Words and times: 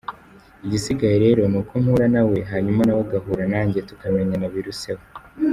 Igisigaye 0.65 1.17
rero 1.25 1.41
ni 1.51 1.57
uko 1.61 1.73
mpura 1.83 2.05
na 2.15 2.21
we, 2.29 2.37
hanyuma 2.51 2.81
na 2.83 2.93
we 2.97 3.01
agahura 3.05 3.43
nanjye 3.53 3.79
tukamenyana 3.89 4.47
biruseho. 4.55 5.03